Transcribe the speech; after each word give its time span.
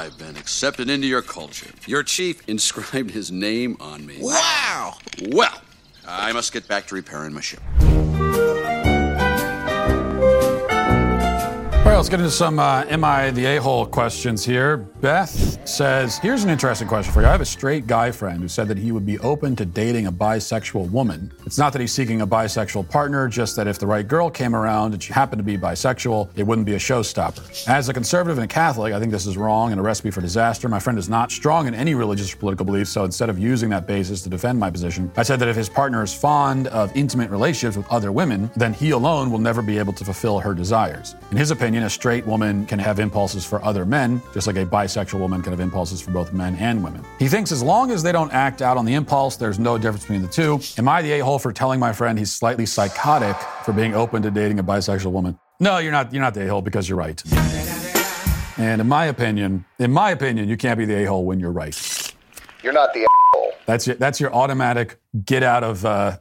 I've 0.00 0.16
been 0.16 0.38
accepted 0.38 0.88
into 0.88 1.06
your 1.06 1.20
culture. 1.20 1.68
Your 1.86 2.02
chief 2.02 2.40
inscribed 2.48 3.10
his 3.10 3.30
name 3.30 3.76
on 3.80 4.06
me. 4.06 4.16
Wow! 4.18 4.94
Well, 5.28 5.60
I 6.08 6.32
must 6.32 6.54
get 6.54 6.66
back 6.66 6.86
to 6.86 6.94
repairing 6.94 7.34
my 7.34 7.42
ship. 7.42 7.60
Let's 12.00 12.08
get 12.08 12.18
into 12.18 12.30
some 12.30 12.58
uh, 12.58 12.82
Am 12.88 13.04
I 13.04 13.30
the 13.30 13.44
A 13.44 13.56
hole 13.58 13.84
questions 13.84 14.42
here. 14.42 14.78
Beth 14.78 15.68
says, 15.68 16.16
Here's 16.16 16.44
an 16.44 16.48
interesting 16.48 16.88
question 16.88 17.12
for 17.12 17.20
you. 17.20 17.26
I 17.26 17.30
have 17.30 17.42
a 17.42 17.44
straight 17.44 17.86
guy 17.86 18.10
friend 18.10 18.40
who 18.40 18.48
said 18.48 18.68
that 18.68 18.78
he 18.78 18.90
would 18.90 19.04
be 19.04 19.18
open 19.18 19.54
to 19.56 19.66
dating 19.66 20.06
a 20.06 20.12
bisexual 20.12 20.90
woman. 20.90 21.30
It's 21.44 21.58
not 21.58 21.74
that 21.74 21.80
he's 21.80 21.92
seeking 21.92 22.22
a 22.22 22.26
bisexual 22.26 22.88
partner, 22.88 23.28
just 23.28 23.54
that 23.56 23.68
if 23.68 23.78
the 23.78 23.86
right 23.86 24.08
girl 24.08 24.30
came 24.30 24.56
around 24.56 24.94
and 24.94 25.02
she 25.02 25.12
happened 25.12 25.40
to 25.40 25.42
be 25.42 25.58
bisexual, 25.58 26.30
it 26.36 26.42
wouldn't 26.42 26.64
be 26.64 26.72
a 26.72 26.78
showstopper. 26.78 27.68
As 27.68 27.90
a 27.90 27.92
conservative 27.92 28.38
and 28.38 28.46
a 28.46 28.48
Catholic, 28.48 28.94
I 28.94 28.98
think 28.98 29.12
this 29.12 29.26
is 29.26 29.36
wrong 29.36 29.70
and 29.70 29.78
a 29.78 29.82
recipe 29.82 30.10
for 30.10 30.22
disaster. 30.22 30.70
My 30.70 30.80
friend 30.80 30.98
is 30.98 31.10
not 31.10 31.30
strong 31.30 31.68
in 31.68 31.74
any 31.74 31.94
religious 31.94 32.32
or 32.32 32.38
political 32.38 32.64
beliefs, 32.64 32.88
so 32.88 33.04
instead 33.04 33.28
of 33.28 33.38
using 33.38 33.68
that 33.70 33.86
basis 33.86 34.22
to 34.22 34.30
defend 34.30 34.58
my 34.58 34.70
position, 34.70 35.12
I 35.18 35.22
said 35.22 35.38
that 35.40 35.48
if 35.48 35.56
his 35.56 35.68
partner 35.68 36.02
is 36.02 36.14
fond 36.14 36.66
of 36.68 36.96
intimate 36.96 37.28
relationships 37.28 37.76
with 37.76 37.86
other 37.88 38.10
women, 38.10 38.50
then 38.56 38.72
he 38.72 38.92
alone 38.92 39.30
will 39.30 39.38
never 39.38 39.60
be 39.60 39.76
able 39.76 39.92
to 39.92 40.04
fulfill 40.04 40.38
her 40.38 40.54
desires. 40.54 41.14
In 41.30 41.36
his 41.36 41.50
opinion, 41.50 41.89
a 41.90 41.92
straight 41.92 42.24
woman 42.24 42.64
can 42.66 42.78
have 42.78 43.00
impulses 43.00 43.44
for 43.44 43.62
other 43.64 43.84
men, 43.84 44.22
just 44.32 44.46
like 44.46 44.56
a 44.56 44.64
bisexual 44.64 45.18
woman 45.18 45.42
can 45.42 45.52
have 45.52 45.58
impulses 45.58 46.00
for 46.00 46.12
both 46.12 46.32
men 46.32 46.54
and 46.56 46.84
women. 46.84 47.04
He 47.18 47.26
thinks 47.26 47.50
as 47.50 47.64
long 47.64 47.90
as 47.90 48.00
they 48.00 48.12
don't 48.12 48.32
act 48.32 48.62
out 48.62 48.76
on 48.76 48.84
the 48.84 48.94
impulse, 48.94 49.34
there's 49.34 49.58
no 49.58 49.76
difference 49.76 50.04
between 50.04 50.22
the 50.22 50.28
two. 50.28 50.60
Am 50.78 50.88
I 50.88 51.02
the 51.02 51.12
a-hole 51.14 51.40
for 51.40 51.52
telling 51.52 51.80
my 51.80 51.92
friend 51.92 52.16
he's 52.16 52.32
slightly 52.32 52.64
psychotic 52.64 53.36
for 53.64 53.72
being 53.72 53.94
open 53.94 54.22
to 54.22 54.30
dating 54.30 54.60
a 54.60 54.62
bisexual 54.62 55.10
woman? 55.10 55.36
No, 55.58 55.78
you're 55.78 55.92
not. 55.92 56.12
You're 56.12 56.22
not 56.22 56.34
the 56.34 56.46
a-hole 56.46 56.62
because 56.62 56.88
you're 56.88 56.96
right. 56.96 57.20
And 58.56 58.80
in 58.80 58.88
my 58.88 59.06
opinion, 59.06 59.64
in 59.80 59.90
my 59.90 60.10
opinion, 60.12 60.48
you 60.48 60.56
can't 60.56 60.78
be 60.78 60.84
the 60.84 61.02
a-hole 61.02 61.24
when 61.24 61.40
you're 61.40 61.50
right. 61.50 61.76
You're 62.62 62.72
not 62.72 62.94
the 62.94 63.02
a-hole. 63.02 63.52
That's 63.66 63.86
your, 63.86 63.96
that's 63.96 64.20
your 64.20 64.32
automatic 64.32 65.00
get 65.24 65.42
out 65.42 65.64
of. 65.64 65.84
Uh, 65.84 66.18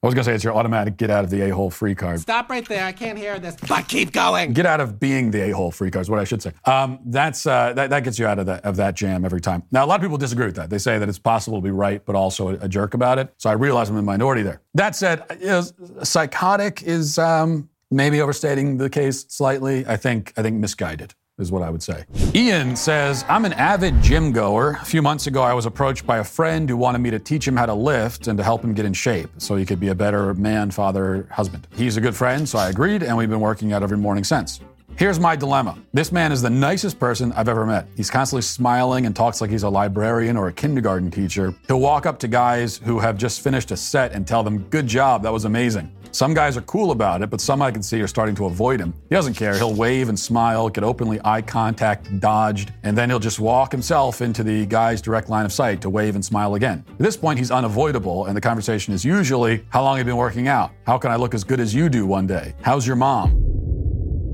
I 0.00 0.06
was 0.06 0.14
gonna 0.14 0.22
say 0.22 0.34
it's 0.34 0.44
your 0.44 0.54
automatic 0.54 0.96
get 0.96 1.10
out 1.10 1.24
of 1.24 1.30
the 1.30 1.40
a-hole 1.40 1.70
free 1.70 1.96
card. 1.96 2.20
Stop 2.20 2.50
right 2.50 2.66
there. 2.68 2.84
I 2.84 2.92
can't 2.92 3.18
hear 3.18 3.40
this. 3.40 3.56
But 3.68 3.88
keep 3.88 4.12
going. 4.12 4.52
Get 4.52 4.64
out 4.64 4.80
of 4.80 5.00
being 5.00 5.32
the 5.32 5.50
a-hole 5.50 5.72
free 5.72 5.90
card 5.90 6.02
is 6.02 6.10
what 6.10 6.20
I 6.20 6.24
should 6.24 6.40
say. 6.40 6.52
Um, 6.66 7.00
that's 7.06 7.46
uh, 7.46 7.72
that, 7.72 7.90
that 7.90 8.04
gets 8.04 8.16
you 8.16 8.24
out 8.24 8.38
of 8.38 8.46
that 8.46 8.64
of 8.64 8.76
that 8.76 8.94
jam 8.94 9.24
every 9.24 9.40
time. 9.40 9.64
Now 9.72 9.84
a 9.84 9.86
lot 9.86 9.96
of 9.96 10.02
people 10.02 10.16
disagree 10.16 10.46
with 10.46 10.54
that. 10.54 10.70
They 10.70 10.78
say 10.78 11.00
that 11.00 11.08
it's 11.08 11.18
possible 11.18 11.58
to 11.58 11.62
be 11.62 11.72
right 11.72 12.04
but 12.04 12.14
also 12.14 12.50
a, 12.50 12.52
a 12.60 12.68
jerk 12.68 12.94
about 12.94 13.18
it. 13.18 13.34
So 13.38 13.50
I 13.50 13.54
realize 13.54 13.88
I'm 13.88 13.96
in 13.96 14.04
the 14.04 14.10
minority 14.10 14.42
there. 14.42 14.60
That 14.74 14.94
said, 14.94 15.24
you 15.40 15.46
know, 15.46 15.62
psychotic 16.04 16.84
is 16.84 17.18
um, 17.18 17.68
maybe 17.90 18.20
overstating 18.20 18.78
the 18.78 18.88
case 18.88 19.26
slightly. 19.28 19.84
I 19.84 19.96
think 19.96 20.32
I 20.36 20.42
think 20.42 20.58
misguided 20.58 21.12
is 21.38 21.52
what 21.52 21.62
I 21.62 21.70
would 21.70 21.82
say. 21.82 22.04
Ian 22.34 22.76
says, 22.76 23.24
I'm 23.28 23.44
an 23.44 23.52
avid 23.54 24.02
gym 24.02 24.32
goer. 24.32 24.78
A 24.80 24.84
few 24.84 25.02
months 25.02 25.26
ago, 25.26 25.42
I 25.42 25.54
was 25.54 25.66
approached 25.66 26.06
by 26.06 26.18
a 26.18 26.24
friend 26.24 26.68
who 26.68 26.76
wanted 26.76 26.98
me 26.98 27.10
to 27.10 27.18
teach 27.18 27.46
him 27.46 27.56
how 27.56 27.66
to 27.66 27.74
lift 27.74 28.26
and 28.26 28.36
to 28.38 28.44
help 28.44 28.62
him 28.62 28.74
get 28.74 28.84
in 28.84 28.92
shape 28.92 29.30
so 29.38 29.56
he 29.56 29.64
could 29.64 29.80
be 29.80 29.88
a 29.88 29.94
better 29.94 30.34
man, 30.34 30.70
father, 30.70 31.28
husband. 31.30 31.66
He's 31.74 31.96
a 31.96 32.00
good 32.00 32.16
friend, 32.16 32.48
so 32.48 32.58
I 32.58 32.68
agreed, 32.68 33.02
and 33.02 33.16
we've 33.16 33.30
been 33.30 33.40
working 33.40 33.72
out 33.72 33.82
every 33.82 33.98
morning 33.98 34.24
since. 34.24 34.60
Here's 34.98 35.20
my 35.20 35.36
dilemma. 35.36 35.78
This 35.92 36.10
man 36.10 36.32
is 36.32 36.42
the 36.42 36.50
nicest 36.50 36.98
person 36.98 37.30
I've 37.34 37.48
ever 37.48 37.64
met. 37.64 37.86
He's 37.96 38.10
constantly 38.10 38.42
smiling 38.42 39.06
and 39.06 39.14
talks 39.14 39.40
like 39.40 39.48
he's 39.48 39.62
a 39.62 39.68
librarian 39.68 40.36
or 40.36 40.48
a 40.48 40.52
kindergarten 40.52 41.08
teacher. 41.08 41.54
He'll 41.68 41.78
walk 41.78 42.04
up 42.04 42.18
to 42.18 42.26
guys 42.26 42.78
who 42.78 42.98
have 42.98 43.16
just 43.16 43.40
finished 43.40 43.70
a 43.70 43.76
set 43.76 44.10
and 44.10 44.26
tell 44.26 44.42
them, 44.42 44.64
Good 44.70 44.88
job, 44.88 45.22
that 45.22 45.32
was 45.32 45.44
amazing. 45.44 45.92
Some 46.10 46.34
guys 46.34 46.56
are 46.56 46.62
cool 46.62 46.90
about 46.90 47.22
it, 47.22 47.30
but 47.30 47.40
some 47.40 47.62
I 47.62 47.70
can 47.70 47.82
see 47.82 48.00
are 48.00 48.06
starting 48.06 48.34
to 48.36 48.46
avoid 48.46 48.80
him. 48.80 48.94
He 49.08 49.14
doesn't 49.14 49.34
care. 49.34 49.56
He'll 49.56 49.74
wave 49.74 50.08
and 50.08 50.18
smile, 50.18 50.68
get 50.68 50.84
openly 50.84 51.20
eye 51.24 51.42
contact 51.42 52.18
dodged, 52.20 52.72
and 52.82 52.96
then 52.96 53.10
he'll 53.10 53.18
just 53.18 53.38
walk 53.38 53.72
himself 53.72 54.20
into 54.22 54.42
the 54.42 54.66
guy's 54.66 55.00
direct 55.02 55.28
line 55.28 55.44
of 55.44 55.52
sight 55.52 55.80
to 55.82 55.90
wave 55.90 56.14
and 56.14 56.24
smile 56.24 56.54
again. 56.54 56.84
At 56.88 56.98
this 56.98 57.16
point, 57.16 57.38
he's 57.38 57.50
unavoidable, 57.50 58.26
and 58.26 58.36
the 58.36 58.40
conversation 58.40 58.94
is 58.94 59.04
usually, 59.04 59.64
How 59.70 59.82
long 59.82 59.98
have 59.98 60.06
you 60.06 60.12
been 60.12 60.18
working 60.18 60.48
out? 60.48 60.72
How 60.86 60.98
can 60.98 61.10
I 61.10 61.16
look 61.16 61.34
as 61.34 61.44
good 61.44 61.60
as 61.60 61.74
you 61.74 61.88
do 61.88 62.06
one 62.06 62.26
day? 62.26 62.54
How's 62.62 62.86
your 62.86 62.96
mom? 62.96 63.34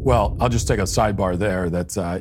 Well, 0.05 0.37
I'll 0.39 0.51
just 0.51 0.69
take 0.69 0.81
a 0.81 0.83
sidebar 0.83 1.39
there. 1.39 1.71
That 1.71 1.97
uh, 1.97 2.21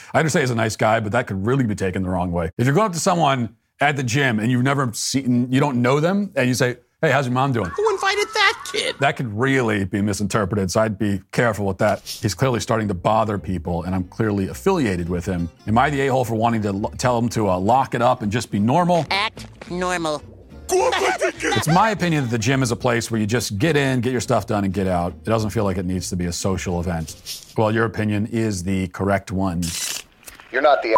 I 0.12 0.18
understand 0.18 0.42
he's 0.42 0.50
a 0.50 0.56
nice 0.56 0.74
guy, 0.76 0.98
but 1.00 1.12
that 1.12 1.28
could 1.28 1.46
really 1.46 1.64
be 1.64 1.76
taken 1.76 2.02
the 2.02 2.10
wrong 2.10 2.32
way. 2.32 2.50
If 2.58 2.66
you're 2.66 2.74
going 2.74 2.86
up 2.86 2.92
to 2.94 3.00
someone 3.00 3.56
at 3.80 3.96
the 3.96 4.02
gym 4.02 4.40
and 4.40 4.50
you've 4.50 4.64
never 4.64 4.92
seen, 4.92 5.50
you 5.52 5.60
don't 5.60 5.80
know 5.80 6.00
them, 6.00 6.32
and 6.34 6.48
you 6.48 6.54
say, 6.54 6.78
"Hey, 7.00 7.12
how's 7.12 7.26
your 7.26 7.34
mom 7.34 7.52
doing?" 7.52 7.70
Who 8.42 8.48
invited 8.48 8.64
that 8.64 8.72
kid? 8.72 8.96
That 9.00 9.16
could 9.16 9.32
really 9.38 9.84
be 9.84 10.02
misinterpreted. 10.02 10.70
So 10.70 10.80
I'd 10.80 10.98
be 10.98 11.20
careful 11.32 11.66
with 11.66 11.78
that. 11.78 12.00
He's 12.00 12.34
clearly 12.34 12.60
starting 12.60 12.88
to 12.88 12.94
bother 12.94 13.38
people, 13.38 13.84
and 13.84 13.94
I'm 13.94 14.04
clearly 14.04 14.48
affiliated 14.48 15.08
with 15.08 15.24
him. 15.26 15.48
Am 15.66 15.78
I 15.78 15.90
the 15.90 16.00
a-hole 16.02 16.24
for 16.24 16.34
wanting 16.34 16.62
to 16.62 16.72
lo- 16.72 16.92
tell 16.98 17.18
him 17.18 17.28
to 17.30 17.48
uh, 17.50 17.58
lock 17.58 17.94
it 17.94 18.02
up 18.02 18.22
and 18.22 18.30
just 18.32 18.50
be 18.50 18.58
normal? 18.58 19.06
Act 19.10 19.46
normal. 19.70 20.22
It's 20.74 21.68
my 21.68 21.90
opinion 21.90 22.24
that 22.24 22.30
the 22.30 22.38
gym 22.38 22.62
is 22.62 22.70
a 22.70 22.76
place 22.76 23.10
where 23.10 23.20
you 23.20 23.26
just 23.26 23.58
get 23.58 23.76
in, 23.76 24.00
get 24.00 24.12
your 24.12 24.22
stuff 24.22 24.46
done, 24.46 24.64
and 24.64 24.72
get 24.72 24.86
out. 24.86 25.12
It 25.12 25.24
doesn't 25.24 25.50
feel 25.50 25.64
like 25.64 25.76
it 25.76 25.84
needs 25.84 26.08
to 26.10 26.16
be 26.16 26.26
a 26.26 26.32
social 26.32 26.80
event. 26.80 27.52
Well, 27.58 27.72
your 27.72 27.84
opinion 27.84 28.26
is 28.28 28.62
the 28.62 28.88
correct 28.88 29.32
one. 29.32 29.62
You're 30.50 30.62
not 30.62 30.82
the 30.82 30.96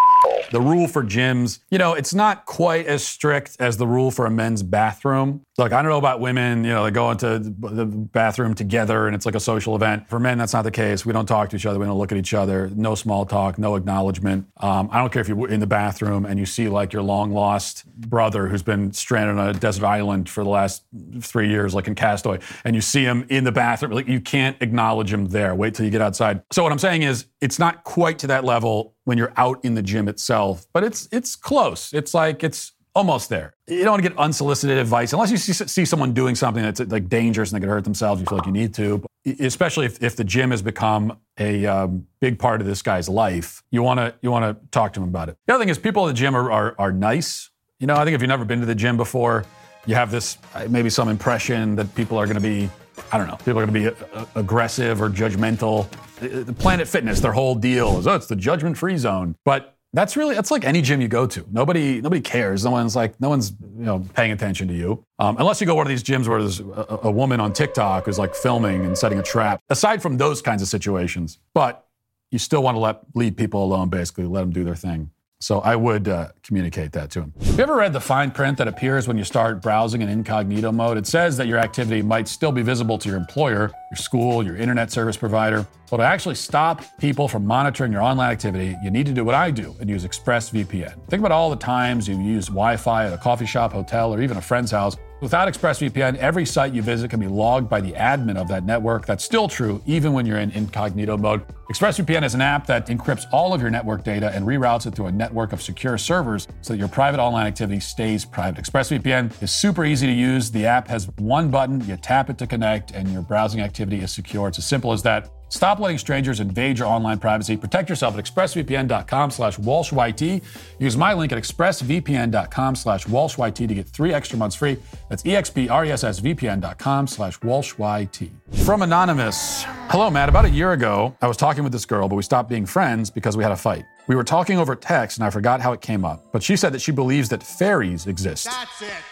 The 0.50 0.60
rule 0.60 0.86
for 0.86 1.02
gyms, 1.02 1.58
you 1.70 1.78
know, 1.78 1.94
it's 1.94 2.14
not 2.14 2.46
quite 2.46 2.86
as 2.86 3.02
strict 3.04 3.56
as 3.58 3.76
the 3.76 3.86
rule 3.86 4.10
for 4.10 4.26
a 4.26 4.30
men's 4.30 4.62
bathroom. 4.62 5.44
Look, 5.58 5.72
I 5.72 5.82
don't 5.82 5.90
know 5.90 5.98
about 5.98 6.20
women, 6.20 6.64
you 6.64 6.70
know, 6.70 6.84
they 6.84 6.90
go 6.90 7.10
into 7.10 7.38
the 7.38 7.86
bathroom 7.86 8.54
together 8.54 9.06
and 9.06 9.14
it's 9.14 9.26
like 9.26 9.34
a 9.34 9.40
social 9.40 9.74
event. 9.74 10.08
For 10.08 10.20
men, 10.20 10.38
that's 10.38 10.52
not 10.52 10.62
the 10.62 10.70
case. 10.70 11.06
We 11.06 11.12
don't 11.12 11.26
talk 11.26 11.50
to 11.50 11.56
each 11.56 11.66
other. 11.66 11.78
We 11.78 11.86
don't 11.86 11.98
look 11.98 12.12
at 12.12 12.18
each 12.18 12.34
other. 12.34 12.70
No 12.74 12.94
small 12.94 13.24
talk, 13.24 13.58
no 13.58 13.76
acknowledgement. 13.76 14.46
Um, 14.58 14.88
I 14.92 14.98
don't 14.98 15.12
care 15.12 15.22
if 15.22 15.28
you're 15.28 15.48
in 15.48 15.60
the 15.60 15.66
bathroom 15.66 16.24
and 16.24 16.38
you 16.38 16.46
see 16.46 16.68
like 16.68 16.92
your 16.92 17.02
long 17.02 17.32
lost 17.32 17.84
brother 17.86 18.48
who's 18.48 18.62
been 18.62 18.92
stranded 18.92 19.38
on 19.38 19.48
a 19.48 19.54
desert 19.54 19.84
island 19.84 20.28
for 20.28 20.44
the 20.44 20.50
last 20.50 20.84
three 21.20 21.48
years, 21.48 21.74
like 21.74 21.86
in 21.88 21.94
Castaway, 21.94 22.38
and 22.64 22.74
you 22.74 22.80
see 22.80 23.04
him 23.04 23.26
in 23.28 23.44
the 23.44 23.52
bathroom. 23.52 23.92
Like 23.92 24.08
you 24.08 24.20
can't 24.20 24.56
acknowledge 24.60 25.12
him 25.12 25.26
there. 25.26 25.54
Wait 25.54 25.74
till 25.74 25.84
you 25.84 25.90
get 25.90 26.02
outside. 26.02 26.42
So 26.52 26.62
what 26.62 26.72
I'm 26.72 26.78
saying 26.78 27.02
is, 27.02 27.26
it's 27.40 27.58
not 27.58 27.84
quite 27.84 28.18
to 28.20 28.26
that 28.28 28.42
level 28.44 28.94
when 29.04 29.18
you're 29.18 29.34
out 29.36 29.62
in 29.64 29.74
the 29.74 29.82
gym 29.82 30.08
itself, 30.14 30.66
but 30.72 30.82
it's 30.84 31.08
it's 31.12 31.36
close. 31.36 31.92
It's 31.92 32.14
like 32.14 32.44
it's 32.44 32.72
almost 32.94 33.28
there. 33.28 33.54
You 33.66 33.82
don't 33.84 33.92
want 33.92 34.02
to 34.04 34.08
get 34.08 34.18
unsolicited 34.18 34.78
advice 34.78 35.12
unless 35.12 35.30
you 35.30 35.36
see, 35.36 35.52
see 35.52 35.84
someone 35.84 36.12
doing 36.12 36.34
something 36.34 36.62
that's 36.62 36.80
like 36.80 37.08
dangerous 37.08 37.50
and 37.50 37.56
they 37.56 37.66
could 37.66 37.70
hurt 37.70 37.84
themselves. 37.84 38.20
You 38.20 38.26
feel 38.26 38.38
like 38.38 38.46
you 38.46 38.52
need 38.52 38.72
to, 38.74 39.04
especially 39.40 39.86
if, 39.86 40.02
if 40.02 40.14
the 40.16 40.24
gym 40.24 40.52
has 40.52 40.62
become 40.62 41.18
a 41.38 41.66
um, 41.66 42.06
big 42.20 42.38
part 42.38 42.60
of 42.60 42.66
this 42.66 42.82
guy's 42.82 43.08
life. 43.08 43.62
You 43.70 43.82
want 43.82 43.98
to 43.98 44.14
you 44.22 44.30
want 44.30 44.44
to 44.44 44.68
talk 44.70 44.92
to 44.94 45.00
him 45.00 45.08
about 45.08 45.28
it. 45.28 45.36
The 45.46 45.54
other 45.54 45.62
thing 45.62 45.70
is 45.70 45.78
people 45.78 46.06
at 46.06 46.08
the 46.08 46.14
gym 46.14 46.36
are, 46.36 46.50
are 46.50 46.74
are 46.78 46.92
nice. 46.92 47.50
You 47.80 47.86
know, 47.88 47.96
I 47.96 48.04
think 48.04 48.14
if 48.14 48.22
you've 48.22 48.28
never 48.28 48.44
been 48.44 48.60
to 48.60 48.66
the 48.66 48.74
gym 48.74 48.96
before, 48.96 49.44
you 49.86 49.94
have 49.96 50.10
this 50.10 50.38
uh, 50.54 50.66
maybe 50.70 50.90
some 50.90 51.08
impression 51.08 51.74
that 51.76 51.92
people 51.94 52.16
are 52.16 52.26
going 52.26 52.36
to 52.36 52.48
be 52.48 52.70
I 53.12 53.18
don't 53.18 53.26
know. 53.26 53.36
People 53.36 53.58
are 53.60 53.66
going 53.66 53.84
to 53.84 53.90
be 53.90 54.04
uh, 54.14 54.24
aggressive 54.36 55.02
or 55.02 55.10
judgmental. 55.10 55.88
The 56.20 56.52
Planet 56.52 56.86
Fitness, 56.86 57.20
their 57.20 57.32
whole 57.32 57.56
deal 57.56 57.98
is, 57.98 58.06
oh, 58.06 58.14
it's 58.14 58.28
the 58.28 58.36
judgment-free 58.36 58.98
zone. 58.98 59.34
But 59.44 59.73
that's 59.94 60.16
really 60.16 60.34
that's 60.34 60.50
like 60.50 60.64
any 60.64 60.82
gym 60.82 61.00
you 61.00 61.08
go 61.08 61.26
to. 61.26 61.46
Nobody 61.50 62.00
nobody 62.00 62.20
cares. 62.20 62.64
No 62.64 62.72
one's 62.72 62.96
like 62.96 63.20
no 63.20 63.28
one's 63.28 63.50
you 63.50 63.84
know 63.84 64.04
paying 64.14 64.32
attention 64.32 64.68
to 64.68 64.74
you. 64.74 65.04
Um, 65.18 65.36
unless 65.38 65.60
you 65.60 65.66
go 65.66 65.74
one 65.74 65.86
of 65.86 65.90
these 65.90 66.02
gyms 66.02 66.28
where 66.28 66.40
there's 66.40 66.60
a, 66.60 67.00
a 67.04 67.10
woman 67.10 67.40
on 67.40 67.52
TikTok 67.52 68.06
who's 68.06 68.18
like 68.18 68.34
filming 68.34 68.84
and 68.84 68.98
setting 68.98 69.18
a 69.18 69.22
trap. 69.22 69.60
Aside 69.70 70.02
from 70.02 70.16
those 70.16 70.42
kinds 70.42 70.62
of 70.62 70.68
situations, 70.68 71.38
but 71.54 71.86
you 72.30 72.38
still 72.38 72.62
want 72.62 72.74
to 72.74 72.80
let 72.80 73.02
leave 73.14 73.36
people 73.36 73.62
alone. 73.64 73.88
Basically, 73.88 74.24
let 74.24 74.40
them 74.40 74.50
do 74.50 74.64
their 74.64 74.74
thing. 74.74 75.10
So 75.44 75.60
I 75.60 75.76
would 75.76 76.08
uh, 76.08 76.28
communicate 76.42 76.92
that 76.92 77.10
to 77.10 77.20
him. 77.20 77.34
Have 77.38 77.58
you 77.58 77.62
ever 77.64 77.76
read 77.76 77.92
the 77.92 78.00
fine 78.00 78.30
print 78.30 78.56
that 78.56 78.66
appears 78.66 79.06
when 79.06 79.18
you 79.18 79.24
start 79.24 79.60
browsing 79.60 80.00
in 80.00 80.08
incognito 80.08 80.72
mode? 80.72 80.96
It 80.96 81.06
says 81.06 81.36
that 81.36 81.46
your 81.48 81.58
activity 81.58 82.00
might 82.00 82.28
still 82.28 82.50
be 82.50 82.62
visible 82.62 82.96
to 82.96 83.10
your 83.10 83.18
employer, 83.18 83.70
your 83.90 83.98
school, 83.98 84.42
your 84.42 84.56
internet 84.56 84.90
service 84.90 85.18
provider. 85.18 85.66
But 85.90 85.98
to 85.98 86.02
actually 86.02 86.36
stop 86.36 86.82
people 86.96 87.28
from 87.28 87.44
monitoring 87.44 87.92
your 87.92 88.00
online 88.00 88.32
activity, 88.32 88.74
you 88.82 88.90
need 88.90 89.04
to 89.04 89.12
do 89.12 89.22
what 89.22 89.34
I 89.34 89.50
do 89.50 89.76
and 89.80 89.90
use 89.90 90.06
ExpressVPN. 90.06 91.08
Think 91.08 91.20
about 91.20 91.30
all 91.30 91.50
the 91.50 91.56
times 91.56 92.08
you 92.08 92.18
use 92.18 92.46
Wi 92.46 92.78
Fi 92.78 93.04
at 93.04 93.12
a 93.12 93.18
coffee 93.18 93.44
shop, 93.44 93.74
hotel, 93.74 94.14
or 94.14 94.22
even 94.22 94.38
a 94.38 94.42
friend's 94.42 94.70
house. 94.70 94.96
Without 95.24 95.48
ExpressVPN, 95.48 96.16
every 96.16 96.44
site 96.44 96.74
you 96.74 96.82
visit 96.82 97.08
can 97.08 97.18
be 97.18 97.26
logged 97.26 97.66
by 97.66 97.80
the 97.80 97.92
admin 97.92 98.36
of 98.36 98.46
that 98.48 98.66
network. 98.66 99.06
That's 99.06 99.24
still 99.24 99.48
true 99.48 99.82
even 99.86 100.12
when 100.12 100.26
you're 100.26 100.36
in 100.36 100.50
incognito 100.50 101.16
mode. 101.16 101.46
ExpressVPN 101.70 102.22
is 102.24 102.34
an 102.34 102.42
app 102.42 102.66
that 102.66 102.88
encrypts 102.88 103.24
all 103.32 103.54
of 103.54 103.62
your 103.62 103.70
network 103.70 104.04
data 104.04 104.30
and 104.34 104.44
reroutes 104.44 104.86
it 104.86 104.94
through 104.94 105.06
a 105.06 105.12
network 105.12 105.54
of 105.54 105.62
secure 105.62 105.96
servers 105.96 106.46
so 106.60 106.74
that 106.74 106.78
your 106.78 106.88
private 106.88 107.20
online 107.20 107.46
activity 107.46 107.80
stays 107.80 108.26
private. 108.26 108.62
ExpressVPN 108.62 109.42
is 109.42 109.50
super 109.50 109.86
easy 109.86 110.06
to 110.06 110.12
use. 110.12 110.50
The 110.50 110.66
app 110.66 110.88
has 110.88 111.08
one 111.16 111.50
button, 111.50 111.80
you 111.86 111.96
tap 111.96 112.28
it 112.28 112.36
to 112.36 112.46
connect, 112.46 112.90
and 112.90 113.10
your 113.10 113.22
browsing 113.22 113.62
activity 113.62 114.00
is 114.00 114.12
secure. 114.12 114.48
It's 114.48 114.58
as 114.58 114.66
simple 114.66 114.92
as 114.92 115.02
that. 115.04 115.30
Stop 115.54 115.78
letting 115.78 115.98
strangers 115.98 116.40
invade 116.40 116.80
your 116.80 116.88
online 116.88 117.20
privacy. 117.20 117.56
Protect 117.56 117.88
yourself 117.88 118.18
at 118.18 118.24
expressvpn.com 118.24 119.30
slash 119.30 119.56
walshyt. 119.58 120.42
Use 120.80 120.96
my 120.96 121.14
link 121.14 121.30
at 121.30 121.38
expressvpn.com 121.38 122.74
slash 122.74 123.04
walshyt 123.04 123.54
to 123.54 123.66
get 123.68 123.86
three 123.86 124.12
extra 124.12 124.36
months 124.36 124.56
free. 124.56 124.76
That's 125.08 125.22
expressvpn.com 125.22 127.06
slash 127.06 127.38
walshyt. 127.38 128.30
From 128.64 128.82
Anonymous. 128.82 129.62
Hello, 129.90 130.10
Matt. 130.10 130.28
About 130.28 130.44
a 130.44 130.50
year 130.50 130.72
ago, 130.72 131.16
I 131.22 131.28
was 131.28 131.36
talking 131.36 131.62
with 131.62 131.72
this 131.72 131.86
girl, 131.86 132.08
but 132.08 132.16
we 132.16 132.24
stopped 132.24 132.48
being 132.48 132.66
friends 132.66 133.08
because 133.08 133.36
we 133.36 133.44
had 133.44 133.52
a 133.52 133.56
fight. 133.56 133.84
We 134.08 134.16
were 134.16 134.24
talking 134.24 134.58
over 134.58 134.74
text 134.74 135.18
and 135.18 135.24
I 135.24 135.30
forgot 135.30 135.60
how 135.60 135.72
it 135.72 135.80
came 135.80 136.04
up, 136.04 136.32
but 136.32 136.42
she 136.42 136.56
said 136.56 136.72
that 136.72 136.80
she 136.80 136.90
believes 136.90 137.28
that 137.28 137.44
fairies 137.44 138.08
exist. 138.08 138.46
That's 138.46 138.82
it. 138.82 139.04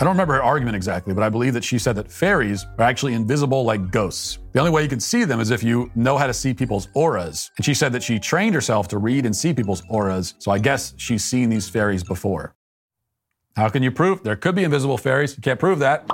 I 0.00 0.04
don't 0.04 0.14
remember 0.14 0.34
her 0.34 0.42
argument 0.42 0.74
exactly, 0.74 1.14
but 1.14 1.22
I 1.22 1.28
believe 1.28 1.54
that 1.54 1.62
she 1.62 1.78
said 1.78 1.94
that 1.96 2.10
fairies 2.10 2.66
are 2.78 2.84
actually 2.84 3.14
invisible 3.14 3.62
like 3.64 3.90
ghosts. 3.92 4.38
The 4.52 4.58
only 4.58 4.72
way 4.72 4.82
you 4.82 4.88
can 4.88 5.00
see 5.00 5.24
them 5.24 5.38
is 5.38 5.50
if 5.50 5.62
you 5.62 5.90
know 5.94 6.18
how 6.18 6.26
to 6.26 6.34
see 6.34 6.54
people's 6.54 6.88
auras. 6.94 7.50
And 7.56 7.64
she 7.64 7.74
said 7.74 7.92
that 7.92 8.02
she 8.02 8.18
trained 8.18 8.54
herself 8.54 8.88
to 8.88 8.98
read 8.98 9.26
and 9.26 9.36
see 9.36 9.54
people's 9.54 9.82
auras, 9.88 10.34
so 10.38 10.50
I 10.50 10.58
guess 10.58 10.94
she's 10.96 11.24
seen 11.24 11.50
these 11.50 11.68
fairies 11.68 12.02
before. 12.02 12.56
How 13.54 13.68
can 13.68 13.82
you 13.82 13.92
prove? 13.92 14.24
There 14.24 14.34
could 14.34 14.54
be 14.54 14.64
invisible 14.64 14.98
fairies. 14.98 15.36
You 15.36 15.42
can't 15.42 15.60
prove 15.60 15.78
that. 15.80 16.04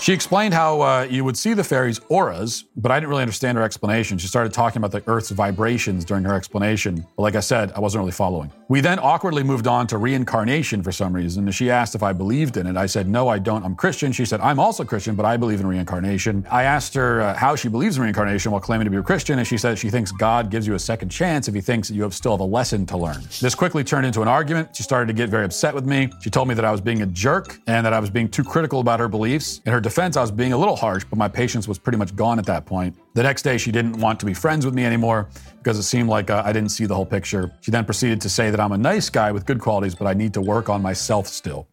She 0.00 0.12
explained 0.12 0.52
how 0.52 0.80
uh, 0.80 1.06
you 1.08 1.22
would 1.24 1.36
see 1.36 1.54
the 1.54 1.62
fairies' 1.62 2.00
auras, 2.08 2.64
but 2.82 2.90
I 2.90 2.98
didn't 2.98 3.10
really 3.10 3.22
understand 3.22 3.56
her 3.56 3.64
explanation. 3.64 4.18
She 4.18 4.26
started 4.26 4.52
talking 4.52 4.82
about 4.82 4.90
the 4.90 5.08
Earth's 5.08 5.30
vibrations 5.30 6.04
during 6.04 6.24
her 6.24 6.34
explanation. 6.34 7.06
But 7.16 7.22
like 7.22 7.36
I 7.36 7.40
said, 7.40 7.72
I 7.72 7.80
wasn't 7.80 8.00
really 8.00 8.12
following. 8.12 8.50
We 8.68 8.80
then 8.80 8.98
awkwardly 8.98 9.44
moved 9.44 9.68
on 9.68 9.86
to 9.88 9.98
reincarnation 9.98 10.82
for 10.82 10.90
some 10.90 11.12
reason. 11.12 11.50
She 11.52 11.70
asked 11.70 11.94
if 11.94 12.02
I 12.02 12.12
believed 12.12 12.56
in 12.56 12.66
it. 12.66 12.76
I 12.76 12.86
said, 12.86 13.08
no, 13.08 13.28
I 13.28 13.38
don't. 13.38 13.64
I'm 13.64 13.76
Christian. 13.76 14.10
She 14.10 14.24
said, 14.24 14.40
I'm 14.40 14.58
also 14.58 14.84
Christian, 14.84 15.14
but 15.14 15.24
I 15.24 15.36
believe 15.36 15.60
in 15.60 15.66
reincarnation. 15.66 16.44
I 16.50 16.64
asked 16.64 16.94
her 16.94 17.20
uh, 17.20 17.34
how 17.34 17.54
she 17.54 17.68
believes 17.68 17.96
in 17.96 18.02
reincarnation 18.02 18.50
while 18.50 18.60
claiming 18.60 18.86
to 18.86 18.90
be 18.90 18.96
a 18.96 19.02
Christian. 19.02 19.38
And 19.38 19.46
she 19.46 19.58
said 19.58 19.78
she 19.78 19.90
thinks 19.90 20.10
God 20.10 20.50
gives 20.50 20.66
you 20.66 20.74
a 20.74 20.78
second 20.78 21.10
chance 21.10 21.46
if 21.46 21.54
he 21.54 21.60
thinks 21.60 21.88
that 21.88 21.94
you 21.94 22.02
have 22.02 22.14
still 22.14 22.32
have 22.32 22.40
a 22.40 22.44
lesson 22.44 22.84
to 22.86 22.96
learn. 22.96 23.22
This 23.40 23.54
quickly 23.54 23.84
turned 23.84 24.06
into 24.06 24.22
an 24.22 24.28
argument. 24.28 24.74
She 24.74 24.82
started 24.82 25.06
to 25.06 25.12
get 25.12 25.28
very 25.28 25.44
upset 25.44 25.74
with 25.74 25.86
me. 25.86 26.10
She 26.20 26.30
told 26.30 26.48
me 26.48 26.54
that 26.54 26.64
I 26.64 26.72
was 26.72 26.80
being 26.80 27.02
a 27.02 27.06
jerk 27.06 27.60
and 27.66 27.86
that 27.86 27.92
I 27.92 28.00
was 28.00 28.10
being 28.10 28.28
too 28.28 28.42
critical 28.42 28.80
about 28.80 28.98
her 28.98 29.08
beliefs. 29.08 29.60
In 29.66 29.72
her 29.72 29.80
defense, 29.80 30.16
I 30.16 30.20
was 30.22 30.30
being 30.30 30.52
a 30.52 30.58
little 30.58 30.76
harsh, 30.76 31.04
but 31.08 31.18
my 31.18 31.28
patience 31.28 31.68
was 31.68 31.78
pretty 31.78 31.98
much 31.98 32.16
gone 32.16 32.38
at 32.38 32.46
that 32.46 32.66
point. 32.66 32.71
The 33.14 33.22
next 33.22 33.42
day, 33.42 33.58
she 33.58 33.70
didn't 33.70 33.98
want 33.98 34.18
to 34.20 34.26
be 34.26 34.34
friends 34.34 34.64
with 34.64 34.74
me 34.74 34.84
anymore 34.84 35.28
because 35.58 35.78
it 35.78 35.82
seemed 35.82 36.08
like 36.08 36.30
uh, 36.30 36.42
I 36.44 36.52
didn't 36.52 36.70
see 36.70 36.86
the 36.86 36.94
whole 36.94 37.06
picture. 37.06 37.52
She 37.60 37.70
then 37.70 37.84
proceeded 37.84 38.20
to 38.22 38.28
say 38.28 38.50
that 38.50 38.58
I'm 38.58 38.72
a 38.72 38.78
nice 38.78 39.10
guy 39.10 39.30
with 39.30 39.44
good 39.46 39.60
qualities, 39.60 39.94
but 39.94 40.06
I 40.06 40.14
need 40.14 40.32
to 40.34 40.40
work 40.40 40.68
on 40.68 40.80
myself 40.82 41.26
still. 41.26 41.68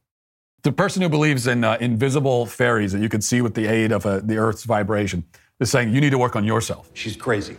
The 0.63 0.73
person 0.73 1.01
who 1.01 1.07
believes 1.07 1.47
in 1.47 1.63
uh, 1.63 1.77
invisible 1.79 2.45
fairies 2.45 2.91
that 2.91 2.99
you 2.99 3.07
can 3.07 3.21
see 3.21 3.41
with 3.41 3.53
the 3.53 3.65
aid 3.65 3.93
of 3.93 4.05
uh, 4.05 4.19
the 4.19 4.37
Earth's 4.37 4.65
vibration 4.65 5.23
is 5.59 5.71
saying 5.71 5.93
you 5.93 6.01
need 6.01 6.09
to 6.11 6.17
work 6.17 6.35
on 6.35 6.43
yourself. 6.43 6.89
She's 6.93 7.15
crazy. 7.15 7.57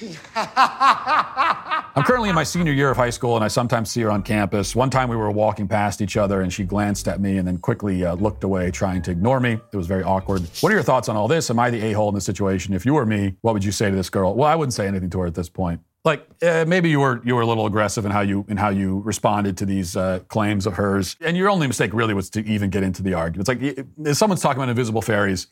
I'm 1.96 2.04
currently 2.04 2.28
in 2.28 2.36
my 2.36 2.44
senior 2.44 2.72
year 2.72 2.90
of 2.90 2.96
high 2.96 3.10
school, 3.10 3.34
and 3.34 3.44
I 3.44 3.48
sometimes 3.48 3.90
see 3.90 4.00
her 4.02 4.10
on 4.10 4.22
campus. 4.22 4.76
One 4.76 4.90
time 4.90 5.08
we 5.08 5.16
were 5.16 5.30
walking 5.30 5.66
past 5.66 6.00
each 6.00 6.16
other, 6.16 6.42
and 6.42 6.52
she 6.52 6.62
glanced 6.62 7.08
at 7.08 7.20
me 7.20 7.38
and 7.38 7.46
then 7.46 7.58
quickly 7.58 8.04
uh, 8.04 8.14
looked 8.14 8.44
away, 8.44 8.70
trying 8.70 9.02
to 9.02 9.10
ignore 9.10 9.40
me. 9.40 9.58
It 9.72 9.76
was 9.76 9.88
very 9.88 10.04
awkward. 10.04 10.42
What 10.60 10.70
are 10.70 10.74
your 10.74 10.84
thoughts 10.84 11.08
on 11.08 11.16
all 11.16 11.26
this? 11.26 11.50
Am 11.50 11.58
I 11.58 11.68
the 11.68 11.80
a 11.86 11.92
hole 11.92 12.08
in 12.08 12.14
this 12.14 12.24
situation? 12.24 12.74
If 12.74 12.86
you 12.86 12.94
were 12.94 13.04
me, 13.06 13.34
what 13.40 13.54
would 13.54 13.64
you 13.64 13.72
say 13.72 13.90
to 13.90 13.96
this 13.96 14.08
girl? 14.08 14.34
Well, 14.34 14.48
I 14.48 14.54
wouldn't 14.54 14.74
say 14.74 14.86
anything 14.86 15.10
to 15.10 15.20
her 15.20 15.26
at 15.26 15.34
this 15.34 15.48
point. 15.48 15.80
Like 16.04 16.26
uh, 16.42 16.64
maybe 16.66 16.88
you 16.88 17.00
were 17.00 17.20
you 17.24 17.34
were 17.34 17.42
a 17.42 17.46
little 17.46 17.66
aggressive 17.66 18.06
in 18.06 18.12
how 18.12 18.20
you 18.20 18.46
in 18.48 18.56
how 18.56 18.70
you 18.70 19.00
responded 19.00 19.58
to 19.58 19.66
these 19.66 19.96
uh, 19.96 20.20
claims 20.28 20.66
of 20.66 20.74
hers, 20.74 21.16
and 21.20 21.36
your 21.36 21.50
only 21.50 21.66
mistake 21.66 21.92
really 21.92 22.14
was 22.14 22.30
to 22.30 22.44
even 22.46 22.70
get 22.70 22.82
into 22.82 23.02
the 23.02 23.12
argument. 23.12 23.46
It's 23.46 23.60
like 23.60 23.86
if 24.06 24.16
someone's 24.16 24.40
talking 24.40 24.62
about 24.62 24.70
invisible 24.70 25.02
fairies 25.02 25.48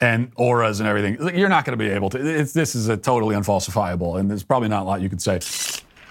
and 0.00 0.30
auras 0.36 0.80
and 0.80 0.88
everything. 0.88 1.36
You're 1.36 1.48
not 1.48 1.64
going 1.64 1.78
to 1.78 1.84
be 1.84 1.90
able 1.90 2.10
to. 2.10 2.18
It's, 2.18 2.52
this 2.52 2.74
is 2.74 2.88
a 2.88 2.96
totally 2.96 3.34
unfalsifiable, 3.34 4.18
and 4.18 4.30
there's 4.30 4.44
probably 4.44 4.68
not 4.68 4.82
a 4.82 4.84
lot 4.84 5.00
you 5.00 5.08
could 5.08 5.22
say. 5.22 5.40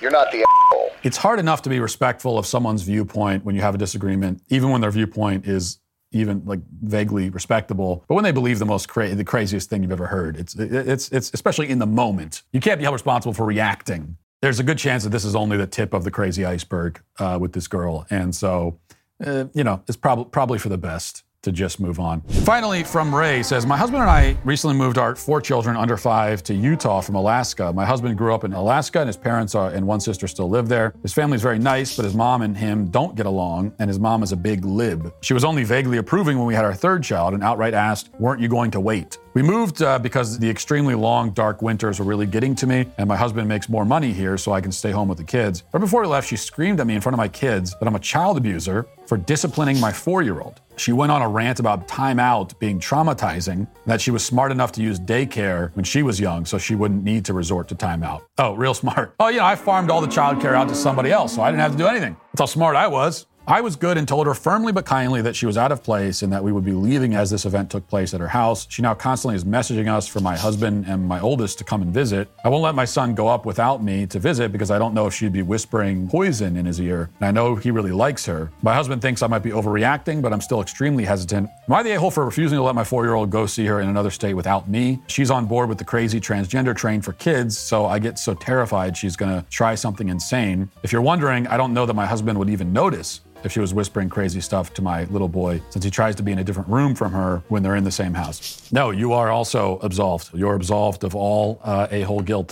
You're 0.01 0.11
not 0.11 0.31
the 0.31 0.45
asshole. 0.47 0.91
It's 1.03 1.17
hard 1.17 1.39
enough 1.39 1.61
to 1.63 1.69
be 1.69 1.79
respectful 1.79 2.37
of 2.37 2.45
someone's 2.45 2.81
viewpoint 2.83 3.45
when 3.45 3.55
you 3.55 3.61
have 3.61 3.75
a 3.75 3.77
disagreement, 3.77 4.41
even 4.49 4.69
when 4.69 4.81
their 4.81 4.91
viewpoint 4.91 5.47
is 5.47 5.79
even 6.11 6.41
like 6.45 6.59
vaguely 6.83 7.29
respectable. 7.29 8.03
But 8.07 8.15
when 8.15 8.23
they 8.23 8.31
believe 8.31 8.59
the 8.59 8.65
most 8.65 8.87
cra- 8.87 9.15
the 9.15 9.23
craziest 9.23 9.69
thing 9.69 9.83
you've 9.83 9.91
ever 9.91 10.07
heard, 10.07 10.37
it's 10.37 10.55
it's 10.55 11.09
it's 11.09 11.31
especially 11.33 11.69
in 11.69 11.79
the 11.79 11.87
moment. 11.87 12.43
You 12.51 12.59
can't 12.59 12.79
be 12.79 12.83
held 12.83 12.93
responsible 12.93 13.33
for 13.33 13.45
reacting. 13.45 14.17
There's 14.41 14.59
a 14.59 14.63
good 14.63 14.77
chance 14.77 15.03
that 15.03 15.09
this 15.09 15.25
is 15.25 15.35
only 15.35 15.57
the 15.57 15.65
tip 15.67 15.93
of 15.93 16.03
the 16.03 16.11
crazy 16.11 16.45
iceberg 16.45 17.01
uh, 17.19 17.37
with 17.41 17.53
this 17.53 17.67
girl, 17.67 18.05
and 18.09 18.35
so 18.35 18.79
uh, 19.25 19.45
you 19.53 19.63
know 19.63 19.83
it's 19.87 19.97
prob- 19.97 20.31
probably 20.31 20.59
for 20.59 20.69
the 20.69 20.77
best 20.77 21.23
to 21.47 21.51
just 21.53 21.79
move 21.79 21.99
on. 21.99 22.21
Finally, 22.43 22.83
from 22.83 23.13
Ray 23.15 23.41
says, 23.41 23.65
My 23.65 23.77
husband 23.77 24.01
and 24.01 24.11
I 24.11 24.37
recently 24.43 24.75
moved 24.75 24.97
our 24.97 25.15
four 25.15 25.39
children 25.39 25.77
under 25.77 25.95
five 25.95 26.43
to 26.43 26.53
Utah 26.53 26.99
from 26.99 27.15
Alaska. 27.15 27.71
My 27.71 27.85
husband 27.85 28.17
grew 28.17 28.33
up 28.33 28.43
in 28.43 28.51
Alaska 28.51 28.99
and 28.99 29.07
his 29.07 29.15
parents 29.17 29.55
are, 29.55 29.71
and 29.71 29.87
one 29.87 30.01
sister 30.01 30.27
still 30.27 30.49
live 30.49 30.67
there. 30.67 30.93
His 31.03 31.13
family's 31.13 31.41
very 31.41 31.57
nice, 31.57 31.95
but 31.95 32.03
his 32.03 32.13
mom 32.13 32.41
and 32.41 32.55
him 32.55 32.87
don't 32.89 33.15
get 33.15 33.25
along, 33.25 33.73
and 33.79 33.89
his 33.89 33.97
mom 33.99 34.23
is 34.23 34.33
a 34.33 34.37
big 34.37 34.65
lib. 34.65 35.13
She 35.21 35.33
was 35.33 35.45
only 35.45 35.63
vaguely 35.63 35.97
approving 35.97 36.37
when 36.37 36.47
we 36.47 36.53
had 36.53 36.65
our 36.65 36.73
third 36.73 37.01
child 37.03 37.33
and 37.33 37.41
outright 37.43 37.73
asked, 37.73 38.09
Weren't 38.19 38.41
you 38.41 38.49
going 38.49 38.71
to 38.71 38.79
wait? 38.81 39.17
We 39.37 39.43
moved 39.43 39.83
uh, 39.83 39.99
because 39.99 40.39
the 40.39 40.49
extremely 40.49 40.95
long, 40.95 41.29
dark 41.29 41.61
winters 41.61 41.99
were 41.99 42.05
really 42.05 42.25
getting 42.25 42.55
to 42.55 42.65
me, 42.65 42.87
and 42.97 43.07
my 43.07 43.15
husband 43.15 43.47
makes 43.47 43.69
more 43.69 43.85
money 43.85 44.11
here, 44.11 44.35
so 44.35 44.51
I 44.51 44.61
can 44.61 44.71
stay 44.71 44.89
home 44.89 45.07
with 45.07 45.19
the 45.19 45.23
kids. 45.23 45.61
Right 45.71 45.79
before 45.79 46.01
we 46.01 46.07
left, 46.07 46.27
she 46.27 46.35
screamed 46.35 46.79
at 46.79 46.87
me 46.87 46.95
in 46.95 47.01
front 47.01 47.13
of 47.13 47.19
my 47.19 47.27
kids 47.27 47.75
that 47.79 47.87
I'm 47.87 47.93
a 47.93 47.99
child 47.99 48.37
abuser 48.37 48.87
for 49.05 49.15
disciplining 49.15 49.79
my 49.79 49.91
four 49.91 50.23
year 50.23 50.39
old. 50.39 50.59
She 50.77 50.91
went 50.91 51.11
on 51.11 51.21
a 51.21 51.29
rant 51.29 51.59
about 51.59 51.87
time 51.87 52.19
out 52.19 52.59
being 52.59 52.79
traumatizing, 52.79 53.67
that 53.85 54.01
she 54.01 54.09
was 54.09 54.25
smart 54.25 54.51
enough 54.51 54.71
to 54.71 54.81
use 54.81 54.99
daycare 54.99 55.69
when 55.75 55.85
she 55.85 56.01
was 56.01 56.19
young, 56.19 56.43
so 56.43 56.57
she 56.57 56.73
wouldn't 56.73 57.03
need 57.03 57.23
to 57.25 57.35
resort 57.35 57.67
to 57.67 57.75
timeout. 57.75 58.23
Oh, 58.39 58.55
real 58.55 58.73
smart. 58.83 59.13
Oh, 59.19 59.27
you 59.27 59.37
know, 59.37 59.45
I 59.45 59.55
farmed 59.55 59.91
all 59.91 60.01
the 60.01 60.07
childcare 60.07 60.55
out 60.55 60.67
to 60.69 60.75
somebody 60.75 61.11
else, 61.11 61.35
so 61.35 61.43
I 61.43 61.51
didn't 61.51 61.61
have 61.61 61.73
to 61.73 61.77
do 61.77 61.85
anything. 61.85 62.17
That's 62.31 62.39
how 62.39 62.45
smart 62.47 62.75
I 62.75 62.87
was. 62.87 63.27
I 63.49 63.61
was 63.61 63.77
good 63.77 63.97
and 63.97 64.05
told 64.05 64.27
her 64.27 64.33
firmly 64.33 64.73
but 64.73 64.85
kindly 64.85 65.21
that 65.21 65.33
she 65.33 65.45
was 65.45 65.57
out 65.57 65.71
of 65.71 65.81
place 65.81 66.21
and 66.21 66.33
that 66.33 66.43
we 66.43 66.51
would 66.51 66.65
be 66.65 66.73
leaving 66.73 67.15
as 67.15 67.29
this 67.29 67.45
event 67.45 67.71
took 67.71 67.87
place 67.87 68.13
at 68.13 68.19
her 68.19 68.27
house. 68.27 68.67
She 68.69 68.81
now 68.81 68.93
constantly 68.93 69.37
is 69.37 69.45
messaging 69.45 69.89
us 69.89 70.05
for 70.05 70.19
my 70.19 70.35
husband 70.35 70.83
and 70.85 71.07
my 71.07 71.21
oldest 71.21 71.57
to 71.59 71.63
come 71.63 71.81
and 71.81 71.93
visit. 71.93 72.27
I 72.43 72.49
won't 72.49 72.63
let 72.63 72.75
my 72.75 72.83
son 72.83 73.15
go 73.15 73.29
up 73.29 73.45
without 73.45 73.81
me 73.81 74.05
to 74.07 74.19
visit 74.19 74.51
because 74.51 74.69
I 74.69 74.77
don't 74.77 74.93
know 74.93 75.07
if 75.07 75.13
she'd 75.13 75.31
be 75.31 75.43
whispering 75.43 76.09
poison 76.09 76.57
in 76.57 76.65
his 76.65 76.81
ear. 76.81 77.09
And 77.21 77.27
I 77.29 77.31
know 77.31 77.55
he 77.55 77.71
really 77.71 77.93
likes 77.93 78.25
her. 78.25 78.51
My 78.63 78.73
husband 78.73 79.01
thinks 79.01 79.23
I 79.23 79.27
might 79.27 79.43
be 79.43 79.51
overreacting, 79.51 80.21
but 80.21 80.33
I'm 80.33 80.41
still 80.41 80.61
extremely 80.61 81.05
hesitant. 81.05 81.49
Am 81.69 81.73
I 81.73 81.83
the 81.83 81.91
a 81.91 81.99
hole 82.01 82.11
for 82.11 82.25
refusing 82.25 82.57
to 82.57 82.63
let 82.63 82.75
my 82.75 82.83
four 82.83 83.05
year 83.05 83.13
old 83.13 83.29
go 83.29 83.45
see 83.45 83.65
her 83.67 83.79
in 83.79 83.87
another 83.87 84.11
state 84.11 84.33
without 84.33 84.67
me? 84.67 85.01
She's 85.07 85.31
on 85.31 85.45
board 85.45 85.69
with 85.69 85.77
the 85.77 85.85
crazy 85.85 86.19
transgender 86.19 86.75
train 86.75 87.01
for 87.01 87.13
kids, 87.13 87.57
so 87.57 87.85
I 87.85 87.99
get 87.99 88.19
so 88.19 88.33
terrified 88.33 88.97
she's 88.97 89.15
gonna 89.15 89.45
try 89.49 89.73
something 89.75 90.09
insane. 90.09 90.69
If 90.83 90.91
you're 90.91 91.01
wondering, 91.01 91.47
I 91.47 91.55
don't 91.55 91.73
know 91.73 91.85
that 91.85 91.93
my 91.93 92.05
husband 92.05 92.37
would 92.39 92.49
even 92.49 92.73
notice 92.73 93.21
if 93.47 93.53
she 93.53 93.61
was 93.61 93.73
whispering 93.73 94.09
crazy 94.09 94.41
stuff 94.41 94.73
to 94.73 94.81
my 94.81 95.05
little 95.05 95.29
boy, 95.29 95.61
since 95.69 95.83
he 95.83 95.89
tries 95.89 96.15
to 96.15 96.21
be 96.21 96.33
in 96.33 96.39
a 96.39 96.43
different 96.43 96.67
room 96.67 96.93
from 96.93 97.13
her 97.13 97.41
when 97.47 97.63
they're 97.63 97.77
in 97.77 97.83
the 97.85 97.91
same 97.91 98.13
house. 98.13 98.69
No, 98.73 98.91
you 98.91 99.13
are 99.13 99.29
also 99.29 99.79
absolved. 99.81 100.29
You're 100.33 100.55
absolved 100.55 101.05
of 101.05 101.15
all 101.15 101.59
uh, 101.63 101.87
a 101.89 102.01
hole 102.01 102.19
guilt. 102.19 102.49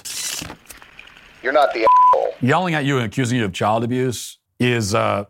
You're 1.43 1.53
not 1.53 1.73
the 1.73 1.85
asshole. 1.85 2.33
Yelling 2.39 2.73
at 2.73 2.85
you 2.85 2.95
and 2.95 3.05
accusing 3.05 3.37
you 3.37 3.45
of 3.45 3.51
child 3.51 3.83
abuse 3.83 4.39
is 4.57 4.95
uh, 4.95 5.25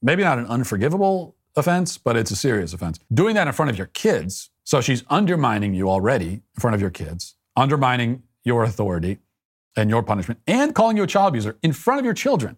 maybe 0.00 0.22
not 0.22 0.38
an 0.38 0.46
unforgivable 0.46 1.34
offense, 1.56 1.98
but 1.98 2.16
it's 2.16 2.30
a 2.30 2.36
serious 2.36 2.72
offense. 2.72 3.00
Doing 3.12 3.34
that 3.34 3.48
in 3.48 3.52
front 3.52 3.70
of 3.70 3.76
your 3.76 3.88
kids, 3.88 4.50
so 4.62 4.80
she's 4.80 5.02
undermining 5.10 5.74
you 5.74 5.90
already 5.90 6.28
in 6.28 6.60
front 6.60 6.74
of 6.74 6.80
your 6.80 6.90
kids, 6.90 7.34
undermining 7.56 8.22
your 8.44 8.62
authority 8.62 9.18
and 9.76 9.90
your 9.90 10.04
punishment, 10.04 10.40
and 10.46 10.76
calling 10.76 10.96
you 10.96 11.02
a 11.02 11.08
child 11.08 11.30
abuser 11.30 11.58
in 11.62 11.72
front 11.72 11.98
of 11.98 12.04
your 12.04 12.14
children. 12.14 12.56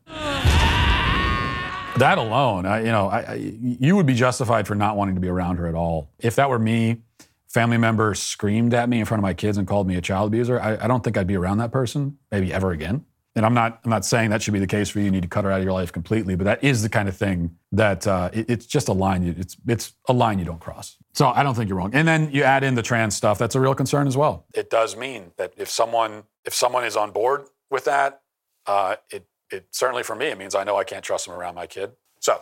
That 2.00 2.18
alone, 2.18 2.66
I, 2.66 2.80
you 2.80 2.92
know, 2.92 3.08
I, 3.08 3.20
I, 3.20 3.34
you 3.34 3.94
would 3.94 4.06
be 4.06 4.14
justified 4.14 4.66
for 4.66 4.74
not 4.74 4.96
wanting 4.96 5.14
to 5.14 5.20
be 5.20 5.28
around 5.28 5.56
her 5.56 5.66
at 5.66 5.74
all. 5.74 6.10
If 6.18 6.36
that 6.36 6.48
were 6.48 6.58
me, 6.58 7.02
family 7.48 7.76
member 7.76 8.14
screamed 8.14 8.72
at 8.74 8.88
me 8.88 9.00
in 9.00 9.06
front 9.06 9.20
of 9.20 9.22
my 9.22 9.34
kids 9.34 9.58
and 9.58 9.68
called 9.68 9.86
me 9.86 9.96
a 9.96 10.00
child 10.00 10.28
abuser, 10.28 10.60
I, 10.60 10.84
I 10.84 10.86
don't 10.86 11.04
think 11.04 11.16
I'd 11.16 11.26
be 11.26 11.36
around 11.36 11.58
that 11.58 11.72
person, 11.72 12.18
maybe 12.30 12.52
ever 12.52 12.70
again. 12.70 13.04
And 13.36 13.46
I'm 13.46 13.54
not, 13.54 13.80
I'm 13.84 13.90
not 13.90 14.04
saying 14.04 14.30
that 14.30 14.42
should 14.42 14.54
be 14.54 14.60
the 14.60 14.66
case 14.66 14.88
for 14.88 14.98
you. 14.98 15.04
You 15.04 15.10
need 15.10 15.22
to 15.22 15.28
cut 15.28 15.44
her 15.44 15.52
out 15.52 15.58
of 15.58 15.64
your 15.64 15.72
life 15.72 15.92
completely, 15.92 16.34
but 16.36 16.44
that 16.44 16.64
is 16.64 16.82
the 16.82 16.88
kind 16.88 17.08
of 17.08 17.16
thing 17.16 17.56
that 17.72 18.06
uh, 18.06 18.30
it, 18.32 18.50
it's 18.50 18.66
just 18.66 18.88
a 18.88 18.92
line. 18.92 19.22
You, 19.22 19.34
it's, 19.38 19.56
it's 19.68 19.92
a 20.08 20.12
line 20.12 20.38
you 20.38 20.44
don't 20.44 20.58
cross. 20.58 20.96
So 21.12 21.28
I 21.28 21.42
don't 21.42 21.54
think 21.54 21.68
you're 21.68 21.78
wrong. 21.78 21.94
And 21.94 22.08
then 22.08 22.30
you 22.32 22.42
add 22.42 22.64
in 22.64 22.74
the 22.74 22.82
trans 22.82 23.14
stuff. 23.14 23.38
That's 23.38 23.54
a 23.54 23.60
real 23.60 23.74
concern 23.74 24.08
as 24.08 24.16
well. 24.16 24.46
It 24.54 24.70
does 24.70 24.96
mean 24.96 25.32
that 25.36 25.52
if 25.56 25.68
someone, 25.68 26.24
if 26.44 26.54
someone 26.54 26.84
is 26.84 26.96
on 26.96 27.10
board 27.10 27.46
with 27.70 27.84
that, 27.84 28.22
uh, 28.66 28.96
it 29.10 29.26
it 29.50 29.66
certainly 29.70 30.02
for 30.02 30.14
me, 30.14 30.26
it 30.26 30.38
means 30.38 30.54
I 30.54 30.64
know 30.64 30.76
I 30.76 30.84
can't 30.84 31.04
trust 31.04 31.26
them 31.26 31.34
around 31.34 31.54
my 31.54 31.66
kid. 31.66 31.92
So 32.20 32.40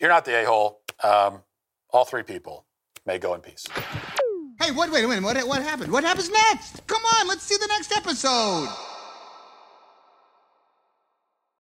you're 0.00 0.10
not 0.10 0.24
the 0.24 0.42
a 0.42 0.44
hole. 0.44 0.80
Um, 1.02 1.42
all 1.92 2.04
three 2.04 2.22
people 2.22 2.66
may 3.06 3.18
go 3.18 3.34
in 3.34 3.40
peace. 3.40 3.66
Hey, 4.60 4.72
wait, 4.72 4.90
wait, 4.90 5.06
wait, 5.06 5.22
what, 5.22 5.36
what 5.46 5.62
happened? 5.62 5.90
What 5.92 6.04
happens 6.04 6.30
next? 6.30 6.86
Come 6.86 7.02
on, 7.18 7.28
let's 7.28 7.42
see 7.42 7.56
the 7.56 7.66
next 7.68 7.92
episode. 7.92 8.68